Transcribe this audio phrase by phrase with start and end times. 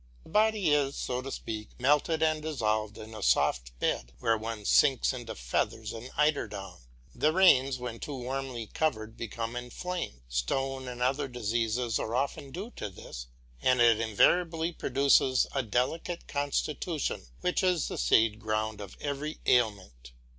[0.23, 4.65] The body is, so to speak, melted and dissolved in a soft bed where one
[4.65, 6.79] sinks into feathers and eider down.
[7.13, 10.21] The reins when too warmly covered become inflamed.
[10.27, 13.27] Stone and other diseases are often due to this,
[13.61, 20.13] and it invariably produces a delicate constitution, which is the seed ground of every ailment.